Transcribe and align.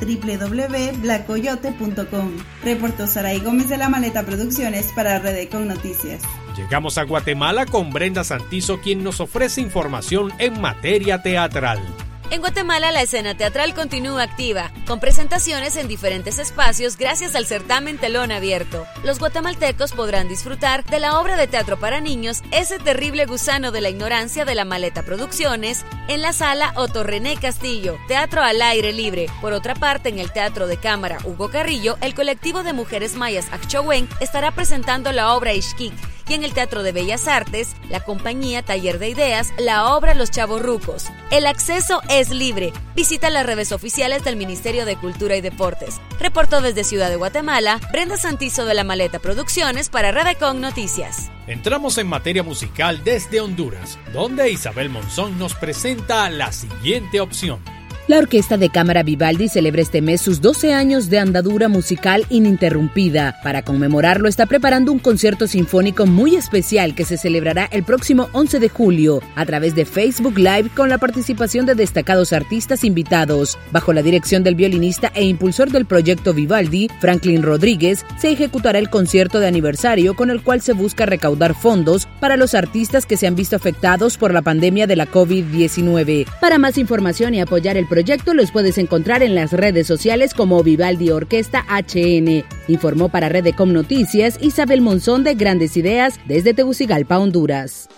Reportó 2.62 3.06
Saray 3.06 3.40
Gómez 3.40 3.68
de 3.68 3.78
la 3.78 3.88
Maleta 3.88 4.24
Producciones 4.24 4.92
para 4.94 5.18
Redecon 5.18 5.68
Noticias. 5.68 6.22
Llegamos 6.56 6.98
a 6.98 7.02
Guatemala 7.02 7.66
con 7.66 7.90
Brenda 7.90 8.24
Santizo, 8.24 8.80
quien 8.80 9.02
nos 9.02 9.20
ofrece 9.20 9.60
información 9.60 10.32
en 10.38 10.60
materia 10.60 11.22
teatral. 11.22 11.80
En 12.34 12.40
Guatemala 12.40 12.90
la 12.90 13.02
escena 13.02 13.36
teatral 13.36 13.74
continúa 13.74 14.24
activa, 14.24 14.72
con 14.88 14.98
presentaciones 14.98 15.76
en 15.76 15.86
diferentes 15.86 16.40
espacios 16.40 16.96
gracias 16.96 17.36
al 17.36 17.46
certamen 17.46 17.96
Telón 17.96 18.32
Abierto. 18.32 18.88
Los 19.04 19.20
guatemaltecos 19.20 19.92
podrán 19.92 20.26
disfrutar 20.26 20.84
de 20.84 20.98
la 20.98 21.20
obra 21.20 21.36
de 21.36 21.46
teatro 21.46 21.78
para 21.78 22.00
niños 22.00 22.42
Ese 22.50 22.80
terrible 22.80 23.26
gusano 23.26 23.70
de 23.70 23.80
la 23.80 23.90
ignorancia 23.90 24.44
de 24.44 24.56
la 24.56 24.64
Maleta 24.64 25.04
Producciones 25.04 25.84
en 26.08 26.22
la 26.22 26.32
sala 26.32 26.72
Otto 26.74 27.04
René 27.04 27.36
Castillo, 27.36 27.98
Teatro 28.08 28.42
al 28.42 28.60
aire 28.62 28.92
libre. 28.92 29.28
Por 29.40 29.52
otra 29.52 29.76
parte, 29.76 30.08
en 30.08 30.18
el 30.18 30.32
Teatro 30.32 30.66
de 30.66 30.76
Cámara 30.76 31.18
Hugo 31.22 31.50
Carrillo, 31.50 31.98
el 32.00 32.14
colectivo 32.14 32.64
de 32.64 32.72
mujeres 32.72 33.14
mayas 33.14 33.46
Akchowen 33.52 34.08
estará 34.18 34.50
presentando 34.50 35.12
la 35.12 35.34
obra 35.34 35.54
Ishkik 35.54 35.94
y 36.28 36.34
en 36.34 36.44
el 36.44 36.54
Teatro 36.54 36.82
de 36.82 36.92
Bellas 36.92 37.28
Artes, 37.28 37.74
la 37.88 38.00
compañía 38.00 38.62
Taller 38.62 38.98
de 38.98 39.08
Ideas, 39.08 39.52
la 39.58 39.94
obra 39.94 40.14
Los 40.14 40.30
Rucos. 40.60 41.06
El 41.30 41.46
acceso 41.46 42.00
es 42.08 42.30
libre. 42.30 42.72
Visita 42.94 43.30
las 43.30 43.46
redes 43.46 43.72
oficiales 43.72 44.24
del 44.24 44.36
Ministerio 44.36 44.84
de 44.86 44.96
Cultura 44.96 45.36
y 45.36 45.40
Deportes. 45.40 46.00
Reportó 46.20 46.60
desde 46.60 46.84
Ciudad 46.84 47.10
de 47.10 47.16
Guatemala, 47.16 47.80
Brenda 47.92 48.16
Santizo 48.16 48.64
de 48.64 48.74
la 48.74 48.84
Maleta 48.84 49.18
Producciones 49.18 49.88
para 49.88 50.12
Redecon 50.12 50.60
Noticias. 50.60 51.30
Entramos 51.46 51.98
en 51.98 52.06
materia 52.06 52.42
musical 52.42 53.04
desde 53.04 53.40
Honduras, 53.40 53.98
donde 54.12 54.50
Isabel 54.50 54.88
Monzón 54.88 55.38
nos 55.38 55.54
presenta 55.54 56.30
la 56.30 56.52
siguiente 56.52 57.20
opción. 57.20 57.60
La 58.06 58.18
Orquesta 58.18 58.58
de 58.58 58.68
Cámara 58.68 59.02
Vivaldi 59.02 59.48
celebra 59.48 59.80
este 59.80 60.02
mes 60.02 60.20
sus 60.20 60.42
12 60.42 60.74
años 60.74 61.08
de 61.08 61.18
andadura 61.18 61.68
musical 61.68 62.26
ininterrumpida. 62.28 63.40
Para 63.42 63.62
conmemorarlo 63.62 64.28
está 64.28 64.44
preparando 64.44 64.92
un 64.92 64.98
concierto 64.98 65.46
sinfónico 65.46 66.04
muy 66.04 66.36
especial 66.36 66.94
que 66.94 67.06
se 67.06 67.16
celebrará 67.16 67.64
el 67.72 67.82
próximo 67.82 68.28
11 68.32 68.58
de 68.58 68.68
julio 68.68 69.22
a 69.36 69.46
través 69.46 69.74
de 69.74 69.86
Facebook 69.86 70.36
Live 70.36 70.68
con 70.76 70.90
la 70.90 70.98
participación 70.98 71.64
de 71.64 71.74
destacados 71.74 72.34
artistas 72.34 72.84
invitados. 72.84 73.56
Bajo 73.72 73.94
la 73.94 74.02
dirección 74.02 74.44
del 74.44 74.54
violinista 74.54 75.10
e 75.14 75.24
impulsor 75.24 75.70
del 75.70 75.86
proyecto 75.86 76.34
Vivaldi, 76.34 76.90
Franklin 77.00 77.42
Rodríguez, 77.42 78.04
se 78.18 78.30
ejecutará 78.30 78.78
el 78.78 78.90
concierto 78.90 79.40
de 79.40 79.46
aniversario 79.46 80.12
con 80.14 80.28
el 80.28 80.42
cual 80.42 80.60
se 80.60 80.74
busca 80.74 81.06
recaudar 81.06 81.54
fondos 81.54 82.06
para 82.20 82.36
los 82.36 82.52
artistas 82.52 83.06
que 83.06 83.16
se 83.16 83.26
han 83.26 83.34
visto 83.34 83.56
afectados 83.56 84.18
por 84.18 84.34
la 84.34 84.42
pandemia 84.42 84.86
de 84.86 84.96
la 84.96 85.10
COVID-19. 85.10 86.26
Para 86.38 86.58
más 86.58 86.76
información 86.76 87.32
y 87.32 87.40
apoyar 87.40 87.78
el 87.78 87.93
proyecto 87.94 88.34
los 88.34 88.50
puedes 88.50 88.76
encontrar 88.78 89.22
en 89.22 89.36
las 89.36 89.52
redes 89.52 89.86
sociales 89.86 90.34
como 90.34 90.64
Vivaldi 90.64 91.10
Orquesta 91.10 91.64
HN. 91.68 92.44
Informó 92.66 93.08
para 93.08 93.28
Redecom 93.28 93.72
Noticias 93.72 94.36
Isabel 94.40 94.80
Monzón 94.80 95.22
de 95.22 95.36
Grandes 95.36 95.76
Ideas 95.76 96.18
desde 96.26 96.54
Tegucigalpa, 96.54 97.20
Honduras. 97.20 97.88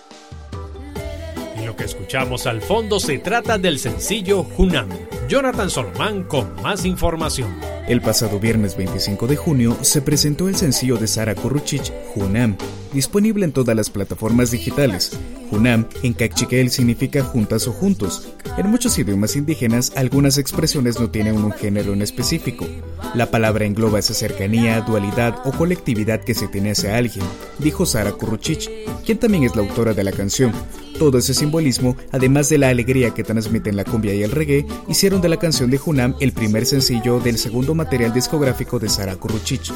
Que 1.77 1.85
escuchamos 1.85 2.47
al 2.47 2.63
fondo 2.63 2.99
se 2.99 3.19
trata 3.19 3.59
del 3.59 3.79
sencillo 3.79 4.45
Junam. 4.45 4.89
Jonathan 5.29 5.69
Solomán 5.69 6.25
con 6.25 6.55
más 6.63 6.85
información. 6.85 7.55
El 7.87 8.01
pasado 8.01 8.41
viernes 8.41 8.77
25 8.77 9.27
de 9.27 9.37
junio 9.37 9.77
se 9.83 10.01
presentó 10.01 10.49
el 10.49 10.57
sencillo 10.57 10.97
de 10.97 11.07
Sara 11.07 11.35
Kuruchich, 11.35 11.93
Junam, 12.15 12.57
disponible 12.93 13.45
en 13.45 13.53
todas 13.53 13.77
las 13.77 13.91
plataformas 13.91 14.51
digitales. 14.51 15.19
Junam 15.51 15.87
en 16.03 16.15
Cachiquel 16.15 16.71
significa 16.71 17.23
juntas 17.23 17.69
o 17.69 17.73
juntos. 17.73 18.29
En 18.57 18.69
muchos 18.69 18.99
idiomas 18.99 19.37
indígenas, 19.37 19.93
algunas 19.97 20.39
expresiones 20.39 20.99
no 20.99 21.11
tienen 21.11 21.37
un 21.37 21.53
género 21.53 21.93
en 21.93 22.03
específico. 22.03 22.67
La 23.15 23.31
palabra 23.31 23.67
engloba 23.67 23.99
esa 23.99 24.15
cercanía, 24.15 24.81
dualidad 24.81 25.37
o 25.45 25.53
colectividad 25.53 26.25
que 26.25 26.35
se 26.35 26.49
tiene 26.49 26.73
hacia 26.73 26.97
alguien, 26.97 27.25
dijo 27.59 27.87
Sara 27.87 28.13
Kuruchich, 28.13 28.71
quien 29.05 29.19
también 29.19 29.45
es 29.45 29.55
la 29.55 29.63
autora 29.63 29.93
de 29.93 30.05
la 30.05 30.13
canción. 30.13 30.53
Todo 30.99 31.19
ese 31.19 31.35
simbolismo, 31.35 31.95
además 32.11 32.49
de 32.49 32.57
la 32.57 32.71
alegría 32.71 33.11
que 33.11 33.23
transmiten 33.23 33.77
la 33.77 33.85
cumbia 33.85 34.15
y 34.15 34.23
el 34.23 34.31
reggae, 34.31 34.67
hicieron 34.89 35.21
de 35.21 35.29
la 35.29 35.37
canción 35.37 35.71
de 35.71 35.77
Junam 35.77 36.15
el 36.21 36.33
primer 36.33 36.65
sencillo 36.65 37.21
del 37.21 37.37
segundo 37.37 37.75
material 37.75 38.15
discográfico 38.15 38.79
de 38.79 38.89
Sara 38.89 39.17
Kuruchich. 39.17 39.73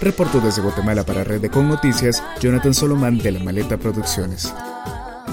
Reportó 0.00 0.40
desde 0.40 0.62
Guatemala 0.62 1.04
para 1.04 1.24
Red 1.24 1.40
de 1.40 1.48
Noticias, 1.48 2.22
Jonathan 2.40 2.72
Solomán 2.72 3.18
de 3.18 3.32
la 3.32 3.40
Maleta 3.40 3.78
Producciones. 3.78 4.52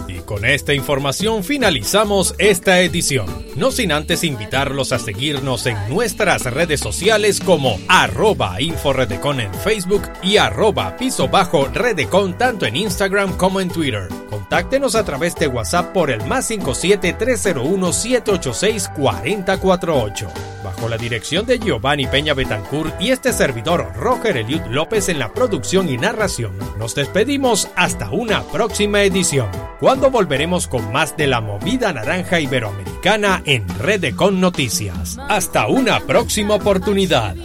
Y 0.07 0.19
con 0.19 0.43
esta 0.43 0.73
información 0.73 1.43
finalizamos 1.43 2.33
esta 2.39 2.79
edición. 2.81 3.27
No 3.55 3.71
sin 3.71 3.91
antes 3.91 4.23
invitarlos 4.23 4.91
a 4.91 4.99
seguirnos 4.99 5.67
en 5.67 5.77
nuestras 5.89 6.45
redes 6.45 6.79
sociales 6.79 7.39
como 7.39 7.79
arroba 7.87 8.59
inforedecon 8.59 9.39
en 9.39 9.53
Facebook 9.53 10.03
y 10.23 10.37
arroba 10.37 10.97
piso 10.97 11.27
bajo 11.27 11.67
redecon 11.67 12.37
tanto 12.37 12.65
en 12.65 12.75
Instagram 12.75 13.37
como 13.37 13.61
en 13.61 13.69
Twitter. 13.69 14.09
Contáctenos 14.49 14.95
a 14.95 15.03
través 15.03 15.35
de 15.35 15.47
WhatsApp 15.47 15.91
por 15.91 16.09
el 16.09 16.23
más 16.23 16.45
57 16.45 17.11
301 17.19 17.91
786 17.91 18.89
4048 18.95 20.29
bajo 20.63 20.87
la 20.87 20.97
dirección 20.97 21.45
de 21.45 21.59
Giovanni 21.59 22.07
Peña 22.07 22.33
Betancourt 22.33 22.93
y 23.01 23.11
este 23.11 23.33
servidor 23.33 23.91
Roger 23.97 24.37
Eliud 24.37 24.61
López 24.69 25.09
en 25.09 25.19
la 25.19 25.33
producción 25.33 25.89
y 25.89 25.97
narración, 25.97 26.57
nos 26.77 26.95
despedimos 26.95 27.67
hasta 27.75 28.09
una 28.09 28.43
próxima 28.43 29.01
edición, 29.01 29.49
cuando 29.81 30.09
volveremos 30.09 30.67
con 30.67 30.93
más 30.93 31.17
de 31.17 31.27
la 31.27 31.41
movida 31.41 31.91
naranja 31.91 32.39
iberoamericana 32.39 33.41
en 33.45 33.67
Red 33.79 34.15
Con 34.15 34.39
Noticias. 34.39 35.17
Hasta 35.27 35.67
una 35.67 35.99
próxima 35.99 36.55
oportunidad. 36.55 37.35